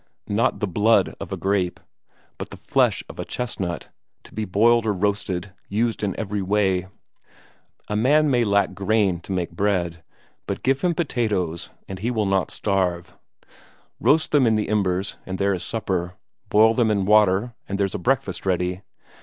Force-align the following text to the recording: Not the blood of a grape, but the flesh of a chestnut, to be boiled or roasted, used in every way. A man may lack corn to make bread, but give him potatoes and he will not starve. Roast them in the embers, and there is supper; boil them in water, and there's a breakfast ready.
Not 0.29 0.61
the 0.61 0.67
blood 0.67 1.13
of 1.19 1.31
a 1.31 1.37
grape, 1.37 1.79
but 2.39 2.49
the 2.49 2.57
flesh 2.57 3.03
of 3.07 3.19
a 3.19 3.23
chestnut, 3.23 3.89
to 4.23 4.33
be 4.33 4.45
boiled 4.45 4.83
or 4.87 4.93
roasted, 4.93 5.53
used 5.69 6.01
in 6.03 6.19
every 6.19 6.41
way. 6.41 6.87
A 7.87 7.95
man 7.95 8.31
may 8.31 8.43
lack 8.43 8.73
corn 8.73 9.19
to 9.19 9.31
make 9.31 9.51
bread, 9.51 10.03
but 10.47 10.63
give 10.63 10.81
him 10.81 10.95
potatoes 10.95 11.69
and 11.87 11.99
he 11.99 12.09
will 12.09 12.25
not 12.25 12.49
starve. 12.49 13.15
Roast 13.99 14.31
them 14.31 14.47
in 14.47 14.55
the 14.55 14.69
embers, 14.69 15.17
and 15.27 15.37
there 15.37 15.53
is 15.53 15.61
supper; 15.61 16.15
boil 16.49 16.73
them 16.73 16.89
in 16.89 17.05
water, 17.05 17.53
and 17.69 17.77
there's 17.79 17.93
a 17.93 17.99
breakfast 17.99 18.43
ready. 18.43 18.81